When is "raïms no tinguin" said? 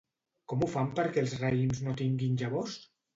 1.41-2.41